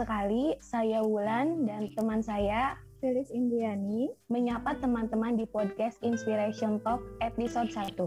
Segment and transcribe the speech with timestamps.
[0.00, 2.72] Sekali saya Wulan dan teman saya
[3.04, 8.00] Felis Indiani menyapa teman-teman di podcast Inspiration Talk episode 1.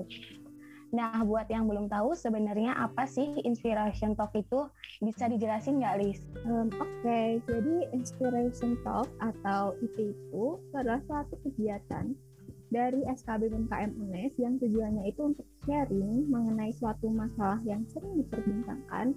[0.89, 4.65] Nah, buat yang belum tahu sebenarnya apa sih Inspiration Talk itu?
[5.05, 6.25] Bisa dijelasin nggak, Lis?
[6.49, 7.27] Um, Oke, okay.
[7.45, 12.17] jadi Inspiration Talk atau IT itu adalah suatu kegiatan
[12.73, 19.13] dari SKB BMKM UNES yang tujuannya itu untuk sharing mengenai suatu masalah yang sering diperbincangkan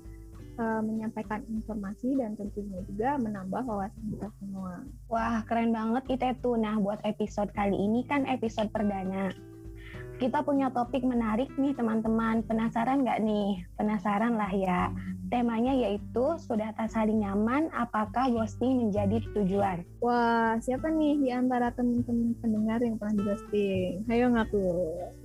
[0.59, 4.84] uh, menyampaikan informasi dan tentunya juga menambah wawasan kita semua.
[5.09, 6.59] Wah, keren banget kita tuh.
[6.59, 9.33] Nah, buat episode kali ini kan episode perdana.
[10.16, 12.41] Kita punya topik menarik nih teman-teman.
[12.48, 13.61] Penasaran nggak nih?
[13.77, 14.88] Penasaran lah ya.
[15.28, 19.84] Temanya yaitu sudah tak saling nyaman, apakah ghosting menjadi tujuan?
[20.00, 23.92] Wah, siapa nih di antara teman-teman pendengar yang pernah di ghosting?
[24.09, 24.64] Ayo ngaku.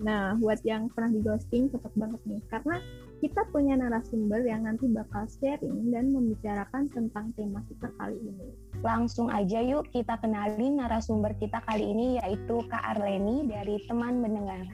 [0.03, 2.75] Nah, buat yang pernah di ghosting cepet banget nih, karena
[3.21, 8.49] kita punya narasumber yang nanti bakal sharing dan membicarakan tentang tema kita kali ini.
[8.81, 14.65] Langsung aja yuk kita kenalin narasumber kita kali ini yaitu Kak Arleni dari Teman Mendengar.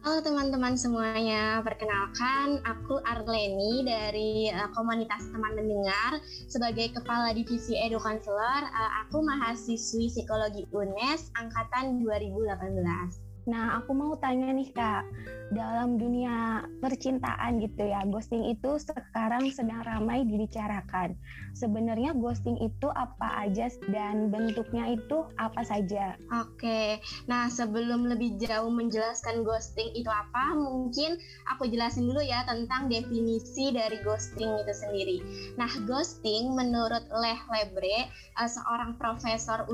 [0.00, 8.00] Halo teman-teman semuanya, perkenalkan aku Arleni dari uh, komunitas teman mendengar sebagai Kepala Divisi Edu
[8.00, 8.64] Counselor.
[8.64, 13.29] Uh, aku mahasiswi Psikologi UNES angkatan 2018.
[13.48, 15.04] Nah, aku mau tanya nih Kak,
[15.50, 21.18] dalam dunia percintaan gitu ya, ghosting itu sekarang sedang ramai dibicarakan.
[21.58, 26.14] Sebenarnya ghosting itu apa aja dan bentuknya itu apa saja?
[26.30, 31.18] Oke, nah sebelum lebih jauh menjelaskan ghosting itu apa, mungkin
[31.50, 35.18] aku jelasin dulu ya tentang definisi dari ghosting itu sendiri.
[35.58, 38.06] Nah, ghosting menurut Leh Lebre,
[38.38, 39.66] uh, seorang profesor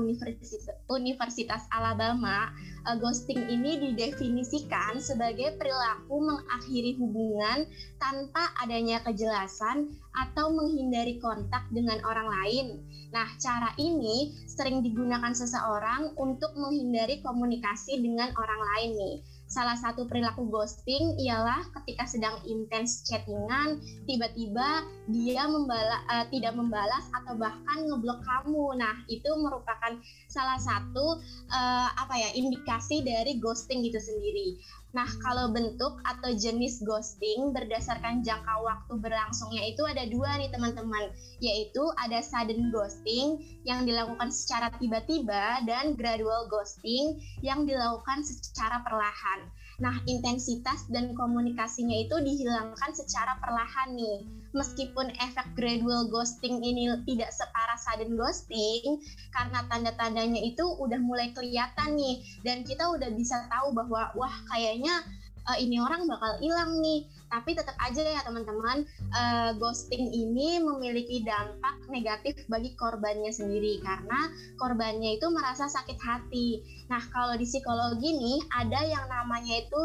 [0.89, 2.49] Universitas Alabama,
[2.87, 7.67] uh, ghosting ini didefinisikan sebagai perilaku mengakhiri hubungan
[7.99, 12.67] tanpa adanya kejelasan atau menghindari kontak dengan orang lain.
[13.11, 20.11] Nah, cara ini sering digunakan seseorang untuk menghindari komunikasi dengan orang lain nih Salah satu
[20.11, 27.87] perilaku ghosting ialah ketika sedang intens chattingan, tiba-tiba dia membala, uh, tidak membalas atau bahkan
[27.87, 28.75] ngeblok kamu.
[28.75, 29.95] Nah, itu merupakan
[30.27, 34.59] salah satu uh, apa ya indikasi dari ghosting itu sendiri.
[34.97, 41.13] Nah, kalau bentuk atau jenis ghosting berdasarkan jangka waktu berlangsungnya itu ada dua nih teman-teman,
[41.37, 49.45] yaitu ada sudden ghosting yang dilakukan secara tiba-tiba dan gradual ghosting yang dilakukan secara perlahan.
[49.77, 54.25] Nah, intensitas dan komunikasinya itu dihilangkan secara perlahan nih.
[54.57, 58.99] Meskipun efek gradual ghosting ini tidak separah sudden ghosting,
[59.31, 65.07] karena tanda-tandanya itu udah mulai kelihatan nih, dan kita udah bisa tahu bahwa wah kayaknya
[65.47, 71.23] uh, ini orang bakal hilang nih tapi tetap aja ya teman-teman uh, ghosting ini memiliki
[71.27, 76.63] dampak negatif bagi korbannya sendiri karena korbannya itu merasa sakit hati.
[76.87, 79.81] Nah kalau di psikologi nih ada yang namanya itu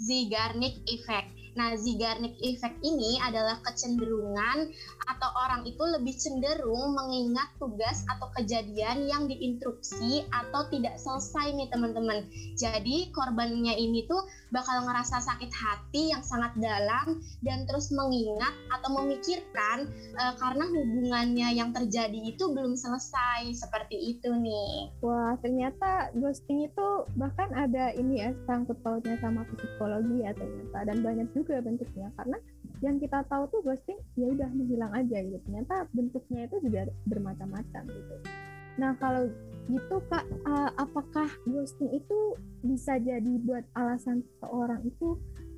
[0.00, 1.45] Zeigarnik Effect.
[1.56, 4.68] Nah, Zeigarnik Effect ini adalah kecenderungan
[5.08, 11.68] atau orang itu lebih cenderung mengingat tugas atau kejadian yang diinterupsi atau tidak selesai nih
[11.72, 12.28] teman-teman.
[12.60, 14.20] Jadi korbannya ini tuh
[14.54, 21.48] bakal ngerasa sakit hati yang sangat dalam dan terus mengingat atau memikirkan uh, karena hubungannya
[21.56, 24.92] yang terjadi itu belum selesai seperti itu nih.
[25.02, 30.98] Wah ternyata ghosting itu bahkan ada ini ya sangkut pautnya sama psikologi ya ternyata dan
[31.02, 32.08] banyak juga bentuknya.
[32.18, 32.38] Karena
[32.84, 35.38] yang kita tahu tuh ghosting ya udah menghilang aja gitu.
[35.46, 38.14] Ternyata bentuknya itu juga bermacam-macam gitu.
[38.76, 39.30] Nah kalau
[39.66, 42.18] gitu kak, uh, apakah ghosting itu
[42.62, 45.16] bisa jadi buat alasan seseorang itu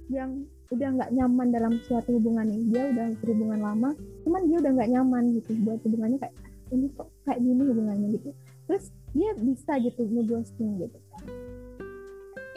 [0.09, 3.91] yang udah nggak nyaman dalam suatu hubungan nih dia udah berhubungan lama
[4.25, 6.37] cuman dia udah nggak nyaman gitu buat hubungannya kayak
[6.73, 8.31] ini kok kayak gini hubungannya gitu.
[8.69, 8.85] Terus
[9.17, 10.99] dia bisa gitu ngeghosting gitu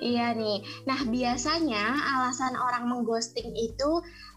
[0.01, 0.57] Iya nih.
[0.89, 1.77] Nah, biasanya
[2.13, 3.89] alasan orang mengghosting itu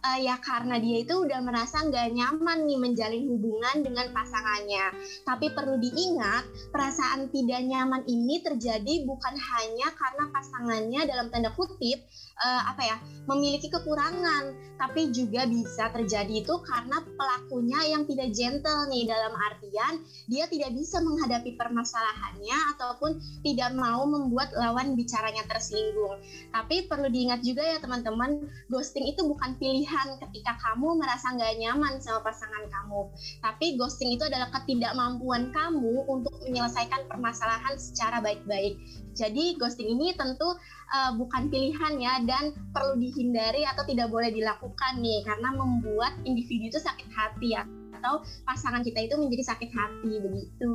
[0.05, 4.93] uh, ya karena dia itu udah merasa nggak nyaman nih menjalin hubungan dengan pasangannya.
[5.25, 12.05] Tapi perlu diingat, perasaan tidak nyaman ini terjadi bukan hanya karena pasangannya dalam tanda kutip
[12.45, 18.85] uh, apa ya memiliki kekurangan, tapi juga bisa terjadi itu karena pelakunya yang tidak gentle
[18.93, 26.21] nih dalam artian dia tidak bisa menghadapi permasalahannya ataupun tidak mau membuat lawan bicaranya tersinggung.
[26.53, 31.99] Tapi perlu diingat juga ya teman-teman, ghosting itu bukan pilihan ketika kamu merasa nggak nyaman
[32.03, 33.01] sama pasangan kamu.
[33.41, 38.77] Tapi ghosting itu adalah ketidakmampuan kamu untuk menyelesaikan permasalahan secara baik-baik.
[39.15, 40.59] Jadi ghosting ini tentu
[40.91, 46.75] uh, bukan pilihan ya dan perlu dihindari atau tidak boleh dilakukan nih karena membuat individu
[46.75, 47.63] itu sakit hati ya
[48.01, 50.75] atau pasangan kita itu menjadi sakit hati begitu.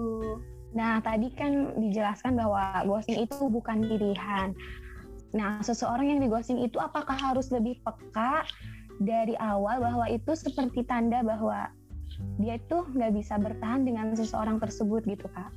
[0.74, 4.54] Nah, tadi kan dijelaskan bahwa ghosting itu bukan pilihan.
[5.34, 8.46] Nah, seseorang yang di ghosting itu apakah harus lebih peka
[9.00, 11.72] dari awal bahwa itu seperti tanda bahwa
[12.36, 15.52] dia itu nggak bisa bertahan dengan seseorang tersebut gitu, Kak?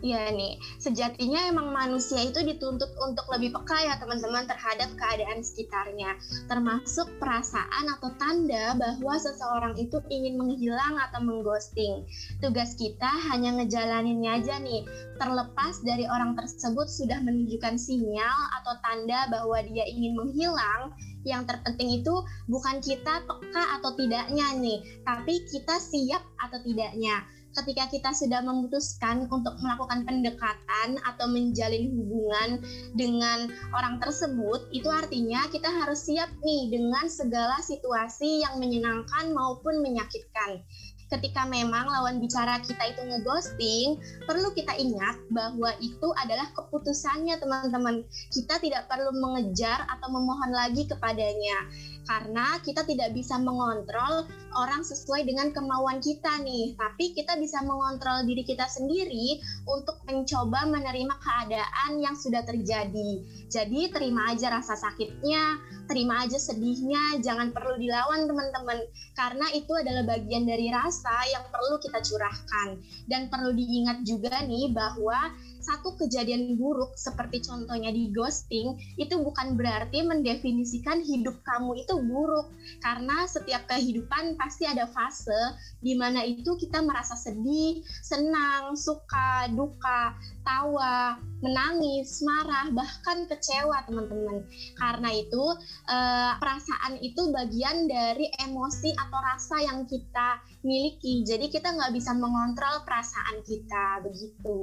[0.00, 6.16] Iya nih, sejatinya emang manusia itu dituntut untuk lebih peka ya teman-teman terhadap keadaan sekitarnya,
[6.48, 12.08] termasuk perasaan atau tanda bahwa seseorang itu ingin menghilang atau mengghosting.
[12.40, 14.88] Tugas kita hanya ngejalaninnya aja nih,
[15.20, 20.96] terlepas dari orang tersebut sudah menunjukkan sinyal atau tanda bahwa dia ingin menghilang,
[21.28, 27.20] yang terpenting itu bukan kita peka atau tidaknya nih, tapi kita siap atau tidaknya
[27.56, 32.62] ketika kita sudah memutuskan untuk melakukan pendekatan atau menjalin hubungan
[32.94, 39.82] dengan orang tersebut, itu artinya kita harus siap nih dengan segala situasi yang menyenangkan maupun
[39.82, 40.62] menyakitkan
[41.10, 48.06] ketika memang lawan bicara kita itu ngeghosting, perlu kita ingat bahwa itu adalah keputusannya teman-teman.
[48.30, 51.66] Kita tidak perlu mengejar atau memohon lagi kepadanya
[52.10, 54.26] karena kita tidak bisa mengontrol
[54.56, 60.66] orang sesuai dengan kemauan kita nih, tapi kita bisa mengontrol diri kita sendiri untuk mencoba
[60.66, 63.22] menerima keadaan yang sudah terjadi.
[63.50, 65.58] Jadi terima aja rasa sakitnya,
[65.90, 68.78] terima aja sedihnya, jangan perlu dilawan teman-teman,
[69.18, 72.78] karena itu adalah bagian dari rasa yang perlu kita curahkan.
[73.10, 79.54] Dan perlu diingat juga nih bahwa satu kejadian buruk seperti contohnya di ghosting itu bukan
[79.60, 82.48] berarti mendefinisikan hidup kamu itu buruk
[82.80, 85.54] karena setiap kehidupan pasti ada fase
[85.84, 94.44] di mana itu kita merasa sedih, senang, suka, duka, tawa, menangis, marah, bahkan kecewa teman-teman.
[94.76, 95.44] Karena itu
[95.88, 101.24] eh, perasaan itu bagian dari emosi atau rasa yang kita miliki.
[101.24, 104.60] Jadi kita nggak bisa mengontrol perasaan kita begitu.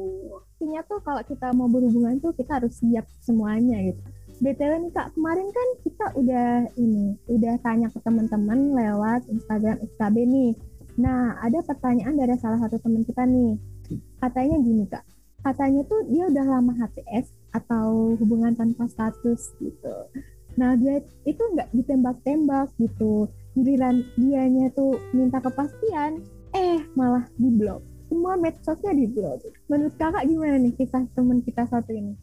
[0.61, 4.01] Intinya tuh kalau kita mau berhubungan tuh kita harus siap semuanya gitu.
[4.37, 10.15] BTW nih Kak, kemarin kan kita udah ini, udah tanya ke teman-teman lewat Instagram SKB
[10.29, 10.51] nih.
[11.01, 13.57] Nah, ada pertanyaan dari salah satu teman kita nih.
[14.21, 15.01] Katanya gini Kak,
[15.41, 19.95] katanya tuh dia udah lama HTS atau hubungan tanpa status gitu.
[20.57, 23.29] Nah, dia itu nggak ditembak-tembak gitu.
[23.53, 26.21] Giliran dianya tuh minta kepastian,
[26.53, 27.81] eh malah di blok.
[28.09, 29.45] Semua medsosnya di blok.
[29.69, 32.13] Menurut kakak gimana nih kisah teman kita satu ini?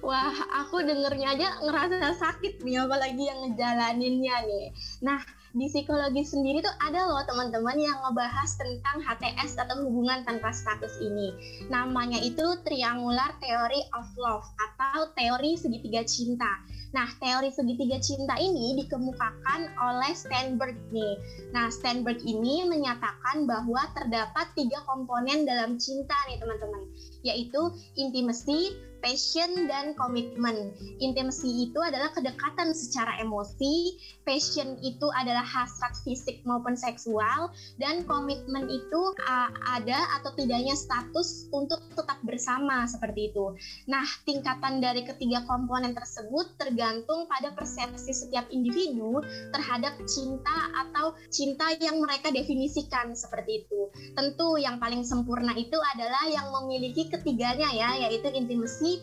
[0.00, 0.32] Wah,
[0.64, 4.66] aku dengernya aja ngerasa sakit nih, apalagi yang ngejalaninnya nih.
[5.04, 10.54] Nah, di psikologi sendiri tuh ada loh teman-teman yang ngebahas tentang HTS atau hubungan tanpa
[10.54, 11.34] status ini.
[11.66, 16.62] Namanya itu Triangular Theory of Love atau teori segitiga cinta.
[16.90, 21.14] Nah, teori segitiga cinta ini dikemukakan oleh Steinberg nih.
[21.54, 26.82] Nah, Steinberg ini menyatakan bahwa terdapat tiga komponen dalam cinta nih teman-teman,
[27.22, 30.72] yaitu intimacy, passion dan komitmen.
[31.00, 37.50] Intimacy itu adalah kedekatan secara emosi, passion itu adalah hasrat fisik maupun seksual,
[37.80, 43.56] dan komitmen itu uh, ada atau tidaknya status untuk tetap bersama seperti itu.
[43.88, 49.20] Nah, tingkatan dari ketiga komponen tersebut tergantung pada persepsi setiap individu
[49.50, 53.90] terhadap cinta atau cinta yang mereka definisikan seperti itu.
[54.14, 58.28] Tentu yang paling sempurna itu adalah yang memiliki ketiganya ya, yaitu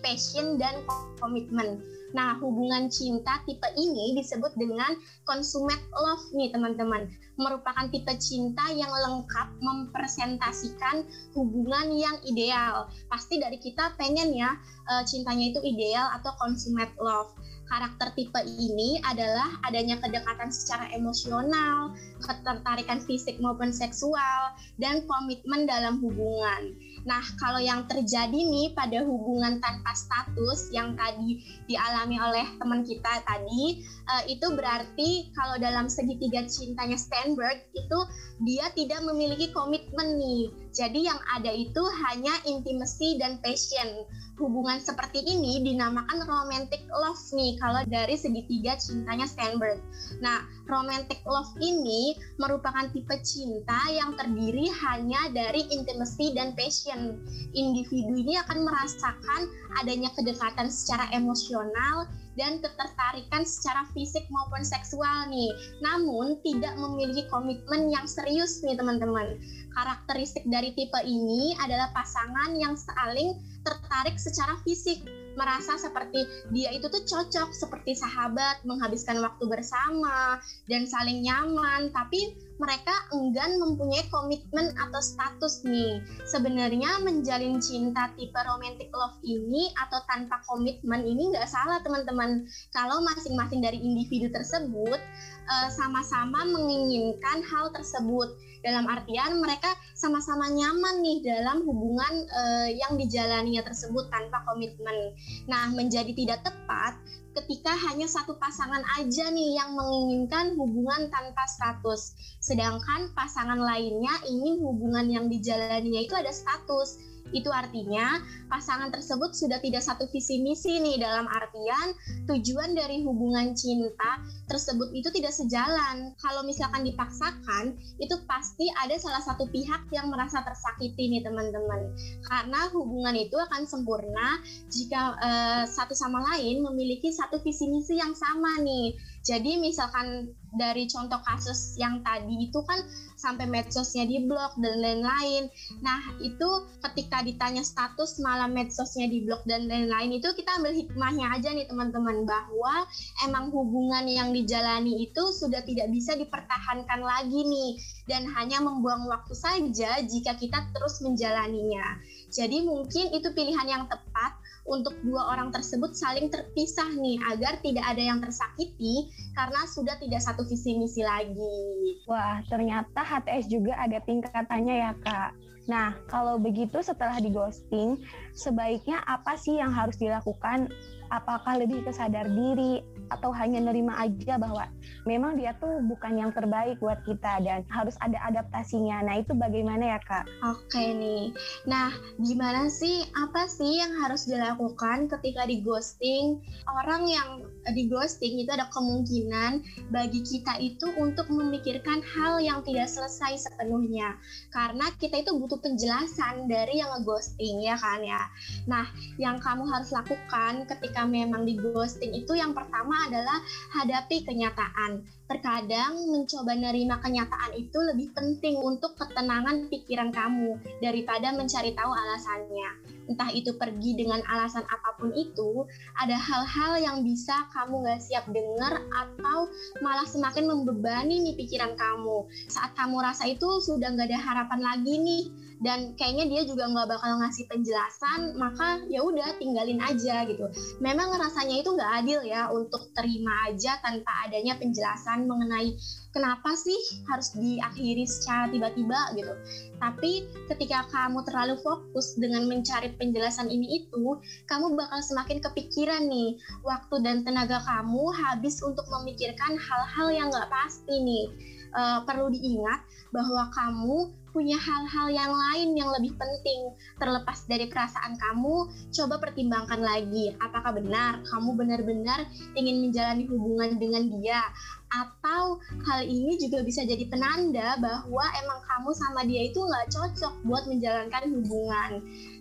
[0.03, 0.83] passion, dan
[1.23, 1.79] komitmen.
[2.15, 4.95] Nah, hubungan cinta tipe ini disebut dengan
[5.27, 7.11] consummate love nih teman-teman.
[7.35, 11.03] Merupakan tipe cinta yang lengkap mempresentasikan
[11.35, 12.87] hubungan yang ideal.
[13.11, 14.55] Pasti dari kita pengen ya
[14.87, 17.35] eh, cintanya itu ideal atau consummate love.
[17.67, 21.91] Karakter tipe ini adalah adanya kedekatan secara emosional,
[22.23, 26.79] ketertarikan fisik maupun seksual, dan komitmen dalam hubungan.
[27.07, 33.23] Nah, kalau yang terjadi nih pada hubungan tanpa status yang tadi dialami oleh teman kita
[33.23, 33.79] tadi,
[34.11, 37.99] uh, itu berarti kalau dalam segitiga cintanya Steinberg itu
[38.43, 40.51] dia tidak memiliki komitmen nih.
[40.77, 44.05] Jadi yang ada itu hanya intimacy dan passion
[44.37, 49.81] hubungan seperti ini dinamakan romantic love nih kalau dari segitiga cintanya Steinberg.
[50.21, 57.17] Nah, romantic love ini merupakan tipe cinta yang terdiri hanya dari intimacy dan passion.
[57.57, 59.41] Individu ini akan merasakan
[59.81, 62.05] adanya kedekatan secara emosional
[62.37, 65.49] dan ketertarikan secara fisik maupun seksual nih.
[65.83, 69.41] Namun tidak memiliki komitmen yang serius nih teman-teman.
[69.73, 75.03] Karakteristik dari tipe ini adalah pasangan yang saling tertarik secara fisik
[75.37, 82.33] merasa seperti dia itu tuh cocok seperti sahabat menghabiskan waktu bersama dan saling nyaman tapi
[82.57, 86.01] mereka enggan mempunyai komitmen atau status nih.
[86.25, 92.45] Sebenarnya menjalin cinta tipe romantic love ini atau tanpa komitmen ini nggak salah teman-teman.
[92.73, 94.99] Kalau masing-masing dari individu tersebut
[95.47, 102.95] eh, sama-sama menginginkan hal tersebut dalam artian mereka sama-sama nyaman nih dalam hubungan uh, yang
[102.97, 105.13] dijalaninya tersebut tanpa komitmen.
[105.49, 106.97] Nah, menjadi tidak tepat
[107.37, 114.57] ketika hanya satu pasangan aja nih yang menginginkan hubungan tanpa status, sedangkan pasangan lainnya ingin
[114.57, 116.97] hubungan yang dijalaninya itu ada status.
[117.35, 121.91] Itu artinya pasangan tersebut sudah tidak satu visi misi nih dalam artian
[122.27, 126.15] tujuan dari hubungan cinta tersebut itu tidak sejalan.
[126.19, 131.91] Kalau misalkan dipaksakan, itu pasti ada salah satu pihak yang merasa tersakiti nih teman-teman.
[132.23, 134.39] Karena hubungan itu akan sempurna
[134.71, 138.95] jika uh, satu sama lain memiliki satu visi misi yang sama nih.
[139.27, 142.79] Jadi misalkan dari contoh kasus yang tadi itu kan
[143.19, 145.51] sampai medsosnya diblok dan lain-lain.
[145.83, 146.47] Nah, itu
[146.79, 152.23] ketika ditanya status malah medsosnya diblok dan lain-lain itu kita ambil hikmahnya aja nih teman-teman
[152.23, 152.87] bahwa
[153.27, 157.71] emang hubungan yang dijalani itu sudah tidak bisa dipertahankan lagi nih
[158.07, 161.99] dan hanya membuang waktu saja jika kita terus menjalaninya.
[162.31, 167.87] Jadi mungkin itu pilihan yang tepat untuk dua orang tersebut saling terpisah nih agar tidak
[167.87, 172.03] ada yang tersakiti karena sudah tidak satu visi misi lagi.
[172.05, 175.31] Wah, ternyata HTS juga ada tingkatannya ya, Kak.
[175.67, 177.99] Nah, kalau begitu setelah di ghosting,
[178.31, 180.71] sebaiknya apa sih yang harus dilakukan?
[181.09, 184.67] Apakah lebih ke sadar diri atau hanya nerima aja bahwa
[185.07, 189.03] memang dia tuh bukan yang terbaik buat kita dan harus ada adaptasinya.
[189.03, 190.27] Nah, itu bagaimana ya, Kak?
[190.43, 191.31] Oke nih.
[191.63, 196.43] Nah, gimana sih apa sih yang harus dilakukan ketika di ghosting?
[196.67, 202.91] Orang yang di ghosting itu ada kemungkinan bagi kita itu untuk memikirkan hal yang tidak
[202.91, 204.15] selesai sepenuhnya.
[204.51, 208.23] Karena kita itu butuh penjelasan dari yang ngeghosting ya kan ya.
[208.67, 208.85] Nah,
[209.19, 213.37] yang kamu harus lakukan ketika memang di ghosting itu yang pertama adalah
[213.75, 215.03] hadapi kenyataan.
[215.27, 222.95] Terkadang mencoba nerima kenyataan itu lebih penting untuk ketenangan pikiran kamu daripada mencari tahu alasannya.
[223.11, 225.67] Entah itu pergi dengan alasan apa pun itu,
[225.99, 229.51] ada hal-hal yang bisa kamu gak siap dengar atau
[229.83, 232.27] malah semakin membebani nih pikiran kamu.
[232.47, 235.23] Saat kamu rasa itu sudah gak ada harapan lagi nih,
[235.57, 240.45] dan kayaknya dia juga nggak bakal ngasih penjelasan maka ya udah tinggalin aja gitu
[240.77, 245.73] memang rasanya itu nggak adil ya untuk terima aja tanpa adanya penjelasan mengenai
[246.13, 246.77] kenapa sih
[247.09, 249.33] harus diakhiri secara tiba-tiba gitu.
[249.81, 256.37] Tapi ketika kamu terlalu fokus dengan mencari penjelasan ini itu kamu bakal semakin kepikiran nih
[256.61, 261.27] waktu dan tenaga kamu habis untuk memikirkan hal-hal yang nggak pasti nih.
[261.67, 262.79] Uh, perlu diingat
[263.11, 266.69] bahwa kamu punya hal-hal yang lain yang lebih penting.
[267.01, 270.37] Terlepas dari perasaan kamu coba pertimbangkan lagi.
[270.37, 274.45] Apakah benar kamu benar-benar ingin menjalani hubungan dengan dia
[274.87, 280.33] atau hal ini juga bisa jadi penanda bahwa emang kamu sama dia itu nggak cocok
[280.47, 281.91] buat menjalankan hubungan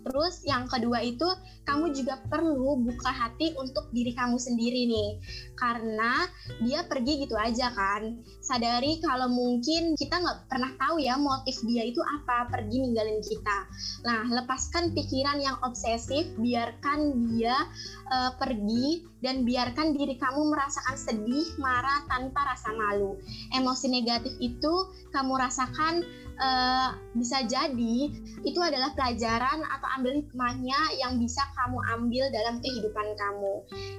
[0.07, 1.27] Terus yang kedua itu
[1.67, 5.19] kamu juga perlu buka hati untuk diri kamu sendiri nih.
[5.59, 6.23] Karena
[6.63, 8.23] dia pergi gitu aja kan.
[8.39, 13.59] Sadari kalau mungkin kita nggak pernah tahu ya motif dia itu apa pergi ninggalin kita.
[14.07, 17.67] Nah, lepaskan pikiran yang obsesif, biarkan dia
[18.15, 23.19] uh, pergi dan biarkan diri kamu merasakan sedih, marah tanpa rasa malu.
[23.51, 24.75] Emosi negatif itu
[25.11, 26.07] kamu rasakan
[26.41, 27.97] uh, bisa jadi
[28.45, 33.55] itu adalah pelajaran atau ambil hikmahnya yang bisa kamu ambil dalam kehidupan kamu.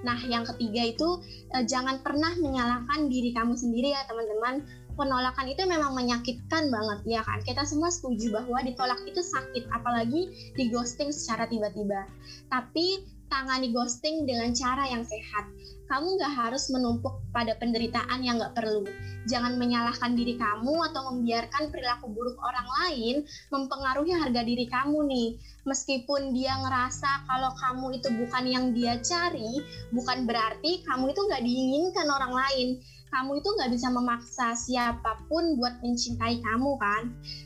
[0.05, 1.21] Nah, yang ketiga itu
[1.53, 4.65] uh, jangan pernah menyalahkan diri kamu sendiri ya teman-teman.
[4.97, 7.37] Penolakan itu memang menyakitkan banget ya kan.
[7.45, 12.09] Kita semua setuju bahwa ditolak itu sakit, apalagi di ghosting secara tiba-tiba.
[12.49, 15.45] Tapi tangani ghosting dengan cara yang sehat
[15.87, 18.83] kamu nggak harus menumpuk pada penderitaan yang nggak perlu.
[19.27, 23.15] Jangan menyalahkan diri kamu atau membiarkan perilaku buruk orang lain
[23.51, 25.29] mempengaruhi harga diri kamu nih.
[25.63, 29.63] Meskipun dia ngerasa kalau kamu itu bukan yang dia cari,
[29.95, 32.67] bukan berarti kamu itu nggak diinginkan orang lain.
[33.07, 37.03] Kamu itu nggak bisa memaksa siapa pun buat mencintai kamu kan.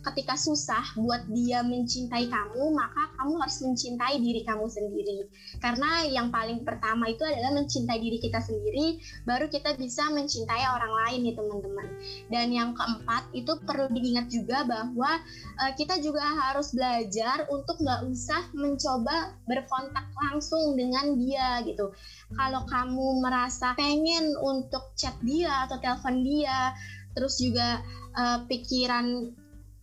[0.09, 5.29] Ketika susah buat dia mencintai kamu, maka kamu harus mencintai diri kamu sendiri.
[5.61, 8.97] Karena yang paling pertama itu adalah mencintai diri kita sendiri,
[9.29, 11.87] baru kita bisa mencintai orang lain nih teman-teman.
[12.33, 15.21] Dan yang keempat itu perlu diingat juga bahwa
[15.61, 21.93] uh, kita juga harus belajar untuk nggak usah mencoba berkontak langsung dengan dia gitu.
[22.33, 26.71] Kalau kamu merasa pengen untuk chat dia atau telepon dia,
[27.11, 27.83] terus juga
[28.15, 29.35] uh, pikiran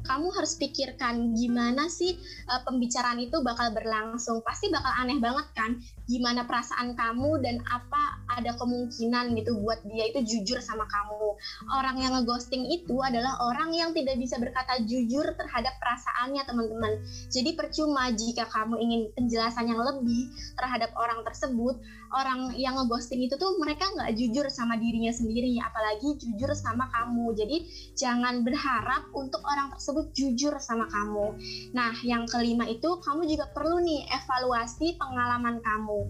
[0.07, 2.15] kamu harus pikirkan gimana sih
[2.47, 4.41] uh, pembicaraan itu bakal berlangsung.
[4.47, 5.71] Pasti bakal aneh banget kan
[6.07, 11.37] gimana perasaan kamu dan apa ada kemungkinan gitu buat dia itu jujur sama kamu.
[11.75, 16.93] Orang yang ngeghosting itu adalah orang yang tidak bisa berkata jujur terhadap perasaannya teman-teman.
[17.29, 21.77] Jadi percuma jika kamu ingin penjelasan yang lebih terhadap orang tersebut,
[22.15, 27.37] orang yang ngeghosting itu tuh mereka nggak jujur sama dirinya sendiri, apalagi jujur sama kamu.
[27.37, 27.57] Jadi
[27.93, 31.35] jangan berharap untuk orang tersebut jujur sama kamu.
[31.73, 36.01] Nah, yang kelima itu kamu juga perlu nih evaluasi pengalaman kamu kamu.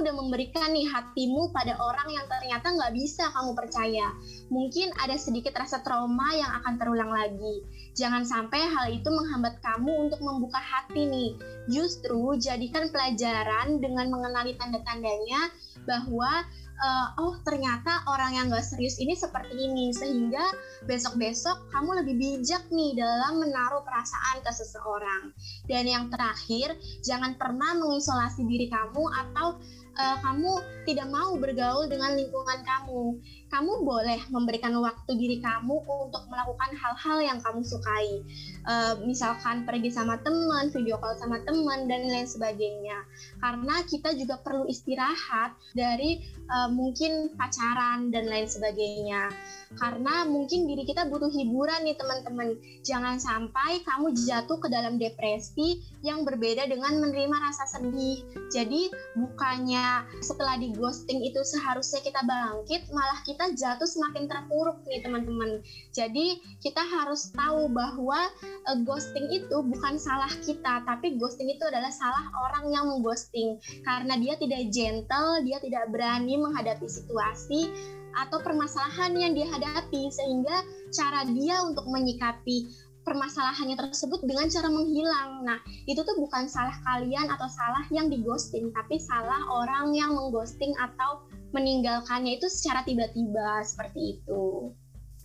[0.00, 4.08] udah memberikan nih hatimu pada orang yang ternyata nggak bisa kamu percaya.
[4.48, 7.62] Mungkin ada sedikit rasa trauma yang akan terulang lagi.
[7.94, 11.30] Jangan sampai hal itu menghambat kamu untuk membuka hati nih.
[11.70, 15.52] Justru jadikan pelajaran dengan mengenali tanda-tandanya
[15.84, 16.42] bahwa
[16.78, 19.94] uh, oh ternyata orang yang gak serius ini seperti ini.
[19.94, 20.42] Sehingga
[20.88, 25.30] besok-besok kamu lebih bijak nih dalam menaruh perasaan ke seseorang.
[25.66, 29.58] Dan yang terakhir jangan pernah mengisolasi diri kamu atau
[29.98, 30.52] uh, kamu
[30.84, 33.18] tidak mau bergaul dengan lingkungan kamu
[33.54, 38.26] kamu boleh memberikan waktu diri kamu untuk melakukan hal-hal yang kamu sukai.
[38.66, 43.06] Uh, misalkan pergi sama teman, video call sama teman, dan lain sebagainya.
[43.38, 46.18] Karena kita juga perlu istirahat dari
[46.50, 49.30] uh, mungkin pacaran dan lain sebagainya.
[49.78, 52.58] Karena mungkin diri kita butuh hiburan nih teman-teman.
[52.82, 58.22] Jangan sampai kamu jatuh ke dalam depresi yang berbeda dengan menerima rasa sedih.
[58.50, 64.80] Jadi bukannya setelah di ghosting itu seharusnya kita bangkit, malah kita kita jatuh semakin terpuruk
[64.88, 65.60] nih teman-teman.
[65.92, 68.32] Jadi kita harus tahu bahwa
[68.64, 74.16] uh, ghosting itu bukan salah kita, tapi ghosting itu adalah salah orang yang mengghosting karena
[74.16, 77.68] dia tidak gentle, dia tidak berani menghadapi situasi
[78.16, 82.64] atau permasalahan yang dia hadapi sehingga cara dia untuk menyikapi
[83.04, 85.44] permasalahannya tersebut dengan cara menghilang.
[85.44, 90.72] Nah, itu tuh bukan salah kalian atau salah yang digosting, tapi salah orang yang mengghosting
[90.80, 91.20] atau
[91.54, 94.74] meninggalkannya itu secara tiba-tiba seperti itu.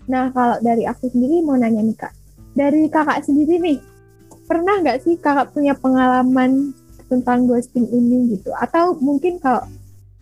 [0.05, 2.13] Nah, kalau dari aku sendiri mau nanya nih kak,
[2.53, 3.77] dari kakak sendiri nih,
[4.45, 6.71] pernah nggak sih kakak punya pengalaman
[7.09, 8.53] tentang ghosting ini gitu?
[8.53, 9.65] Atau mungkin kalau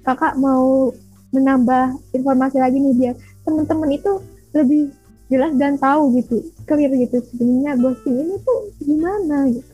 [0.07, 0.95] kakak mau
[1.35, 4.23] menambah informasi lagi nih biar teman-teman itu
[4.55, 4.91] lebih
[5.27, 9.71] jelas dan tahu gitu, clear gitu sebenarnya ghosting ini tuh gimana gitu.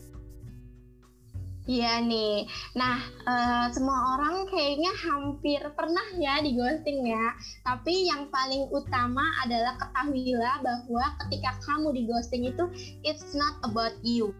[1.64, 2.44] Iya nih.
[2.76, 7.32] Nah, uh, semua orang kayaknya hampir pernah ya di ghosting ya.
[7.64, 12.68] Tapi yang paling utama adalah ketahuilah bahwa ketika kamu di ghosting itu
[13.00, 14.36] it's not about you.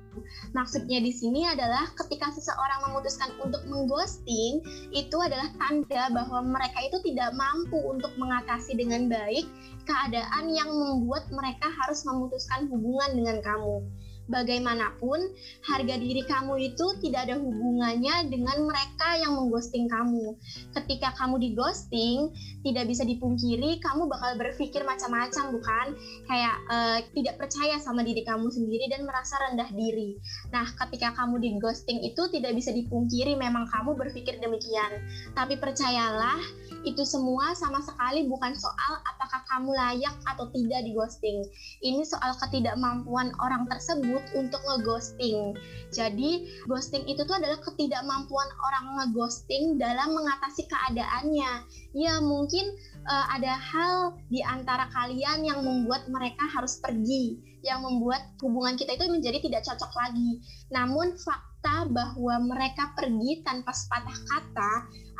[0.53, 4.61] Maksudnya di sini adalah ketika seseorang memutuskan untuk mengghosting,
[4.93, 9.49] itu adalah tanda bahwa mereka itu tidak mampu untuk mengatasi dengan baik
[9.89, 13.81] keadaan yang membuat mereka harus memutuskan hubungan dengan kamu
[14.29, 15.21] bagaimanapun
[15.65, 20.37] harga diri kamu itu tidak ada hubungannya dengan mereka yang mengghosting kamu.
[20.73, 22.33] Ketika kamu di ghosting,
[22.65, 25.87] tidak bisa dipungkiri kamu bakal berpikir macam-macam bukan?
[26.25, 30.17] Kayak uh, tidak percaya sama diri kamu sendiri dan merasa rendah diri.
[30.53, 35.05] Nah, ketika kamu di ghosting itu tidak bisa dipungkiri memang kamu berpikir demikian.
[35.37, 36.41] Tapi percayalah,
[36.85, 41.41] itu semua sama sekali bukan soal apakah kamu layak atau tidak di ghosting.
[41.81, 45.57] Ini soal ketidakmampuan orang tersebut untuk ngeghosting.
[45.95, 51.53] Jadi, ghosting itu tuh adalah ketidakmampuan orang ngeghosting dalam mengatasi keadaannya.
[51.95, 52.75] Ya, mungkin
[53.07, 53.95] uh, ada hal
[54.31, 59.65] di antara kalian yang membuat mereka harus pergi, yang membuat hubungan kita itu menjadi tidak
[59.65, 60.43] cocok lagi.
[60.69, 64.73] Namun fakta bahwa mereka pergi tanpa sepatah kata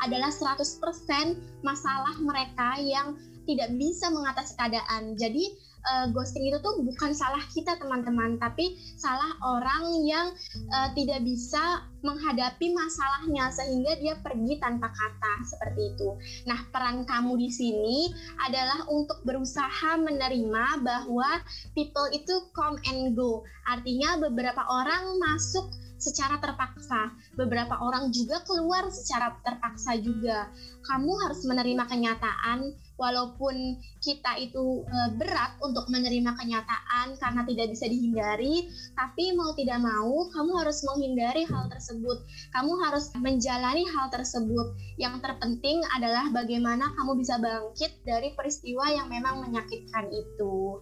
[0.05, 5.13] adalah 100% masalah mereka yang tidak bisa mengatasi keadaan.
[5.15, 5.53] Jadi
[5.85, 10.27] uh, ghosting itu tuh bukan salah kita teman-teman, tapi salah orang yang
[10.73, 16.09] uh, tidak bisa menghadapi masalahnya sehingga dia pergi tanpa kata seperti itu.
[16.45, 18.13] Nah, peran kamu di sini
[18.45, 21.41] adalah untuk berusaha menerima bahwa
[21.73, 23.41] people itu come and go.
[23.65, 27.11] Artinya beberapa orang masuk secara terpaksa.
[27.35, 30.51] Beberapa orang juga keluar secara terpaksa juga.
[30.85, 37.85] Kamu harus menerima kenyataan walaupun kita itu e, berat untuk menerima kenyataan karena tidak bisa
[37.91, 42.23] dihindari, tapi mau tidak mau kamu harus menghindari hal tersebut.
[42.55, 44.75] Kamu harus menjalani hal tersebut.
[44.95, 50.79] Yang terpenting adalah bagaimana kamu bisa bangkit dari peristiwa yang memang menyakitkan itu.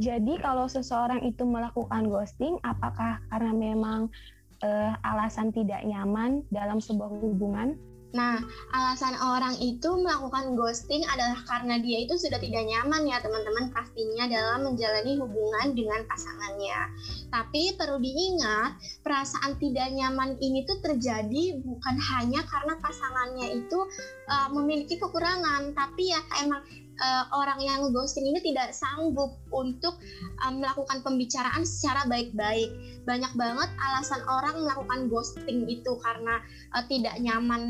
[0.00, 4.08] Jadi kalau seseorang itu melakukan ghosting, apakah karena memang
[4.64, 7.76] uh, alasan tidak nyaman dalam sebuah hubungan?
[8.10, 8.42] Nah,
[8.74, 14.26] alasan orang itu melakukan ghosting adalah karena dia itu sudah tidak nyaman ya teman-teman pastinya
[14.26, 16.90] dalam menjalani hubungan dengan pasangannya.
[17.30, 23.78] Tapi perlu diingat, perasaan tidak nyaman ini tuh terjadi bukan hanya karena pasangannya itu
[24.26, 26.66] uh, memiliki kekurangan, tapi ya emang
[27.00, 29.96] uh, orang yang ghosting ini tidak sanggup untuk
[30.44, 32.70] uh, melakukan pembicaraan secara baik-baik.
[33.08, 36.44] Banyak banget alasan orang melakukan ghosting itu karena
[36.76, 37.62] uh, tidak nyaman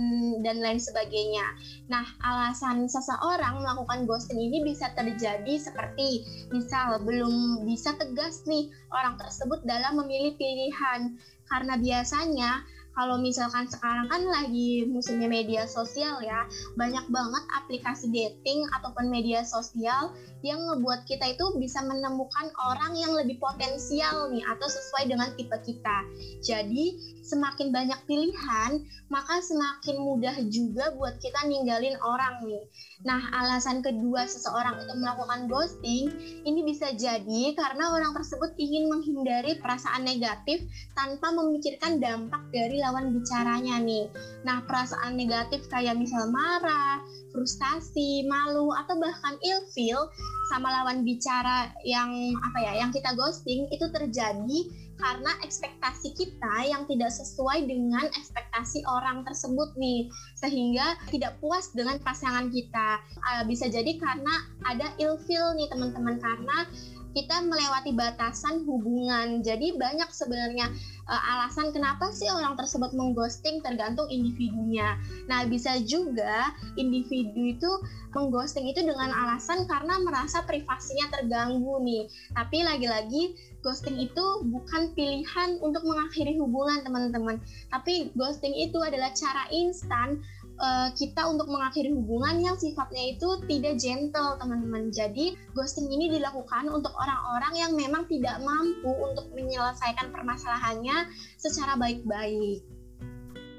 [0.43, 1.47] dan lain sebagainya.
[1.87, 9.15] Nah, alasan seseorang melakukan ghosting ini bisa terjadi seperti misal belum bisa tegas nih orang
[9.17, 11.15] tersebut dalam memilih pilihan
[11.51, 12.63] karena biasanya
[12.97, 19.47] kalau misalkan sekarang kan lagi musimnya media sosial ya, banyak banget aplikasi dating ataupun media
[19.47, 25.29] sosial yang ngebuat kita itu bisa menemukan orang yang lebih potensial nih atau sesuai dengan
[25.37, 25.99] tipe kita.
[26.41, 32.65] Jadi semakin banyak pilihan, maka semakin mudah juga buat kita ninggalin orang nih.
[33.07, 36.11] Nah, alasan kedua seseorang itu melakukan ghosting
[36.43, 40.65] ini bisa jadi karena orang tersebut ingin menghindari perasaan negatif
[40.97, 44.09] tanpa memikirkan dampak dari lawan bicaranya nih.
[44.43, 50.11] Nah, perasaan negatif kayak misal marah, frustasi, malu atau bahkan ilfeel
[50.51, 52.11] sama lawan bicara yang
[52.43, 54.61] apa ya yang kita ghosting itu terjadi
[55.01, 60.13] karena ekspektasi kita yang tidak sesuai dengan ekspektasi orang tersebut nih.
[60.37, 63.01] Sehingga tidak puas dengan pasangan kita.
[63.25, 66.21] Uh, bisa jadi karena ada ilfeel nih teman-teman.
[66.21, 66.69] Karena
[67.13, 69.43] kita melewati batasan hubungan.
[69.43, 70.71] Jadi banyak sebenarnya
[71.11, 74.95] uh, alasan kenapa sih orang tersebut mengghosting tergantung individunya.
[75.27, 77.71] Nah, bisa juga individu itu
[78.15, 82.07] mengghosting itu dengan alasan karena merasa privasinya terganggu nih.
[82.35, 87.37] Tapi lagi-lagi ghosting itu bukan pilihan untuk mengakhiri hubungan, teman-teman.
[87.69, 90.23] Tapi ghosting itu adalah cara instan
[90.61, 94.93] uh, kita untuk mengakhiri hubungan yang sifatnya itu tidak gentle teman-teman.
[94.93, 101.09] Jadi ghosting ini dilakukan untuk orang-orang yang memang tidak mampu untuk menyelesaikan permasalahannya
[101.41, 102.61] secara baik-baik.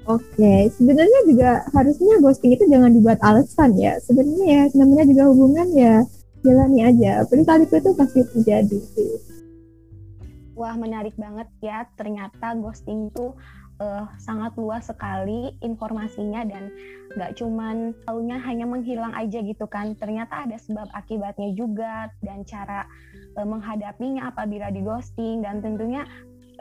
[0.02, 3.98] Oke, sebenarnya juga harusnya ghosting itu jangan dibuat alasan ya.
[4.02, 6.02] Sebenarnya ya namanya juga hubungan ya
[6.42, 7.22] jalani aja.
[7.22, 9.12] Kali itu pasti terjadi sih.
[10.58, 11.86] Wah menarik banget ya.
[11.94, 13.30] Ternyata ghosting itu
[13.82, 16.70] uh, sangat luas sekali informasinya dan
[17.18, 22.86] nggak cuman tahunya hanya menghilang aja gitu kan ternyata ada sebab akibatnya juga dan cara
[23.36, 26.06] uh, menghadapinya apabila di ghosting dan tentunya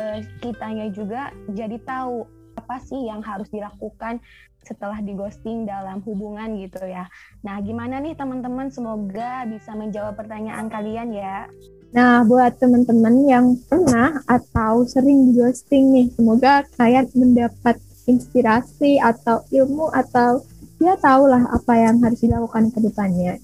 [0.02, 2.26] uh, kitanya juga jadi tahu
[2.58, 4.20] apa sih yang harus dilakukan
[4.62, 7.10] setelah di ghosting dalam hubungan gitu ya.
[7.42, 8.70] Nah, gimana nih teman-teman?
[8.70, 11.50] Semoga bisa menjawab pertanyaan kalian ya.
[11.92, 17.76] Nah, buat teman-teman yang pernah atau sering di ghosting nih, semoga kalian mendapat
[18.08, 20.40] inspirasi atau ilmu atau
[20.80, 23.36] ya tahulah apa yang harus dilakukan ke depannya.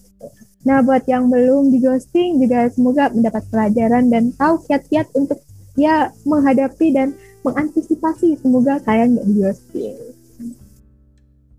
[0.64, 5.44] Nah, buat yang belum di ghosting juga semoga mendapat pelajaran dan tahu kiat-kiat untuk
[5.76, 10.07] ya menghadapi dan mengantisipasi semoga kalian nggak di ghosting.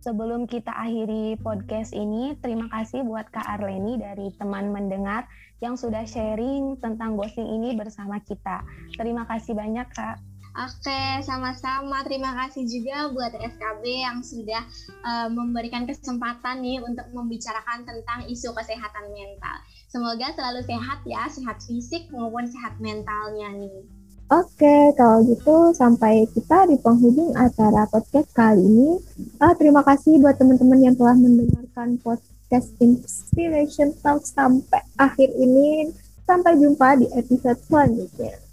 [0.09, 5.29] Sebelum kita akhiri podcast ini, terima kasih buat Kak Arleni dari teman mendengar
[5.61, 8.65] yang sudah sharing tentang ghosting ini bersama kita.
[8.97, 10.17] Terima kasih banyak, Kak.
[10.65, 12.01] Oke, sama-sama.
[12.09, 14.65] Terima kasih juga buat SKB yang sudah
[15.05, 19.61] uh, memberikan kesempatan nih untuk membicarakan tentang isu kesehatan mental.
[19.93, 23.98] Semoga selalu sehat ya, sehat fisik maupun sehat mentalnya nih.
[24.29, 29.01] Oke, kalau gitu sampai kita di penghubung acara podcast kali ini.
[29.41, 35.97] Uh, terima kasih buat teman-teman yang telah mendengarkan podcast Inspiration Talk sampai akhir ini.
[36.29, 38.48] Sampai jumpa di episode selanjutnya.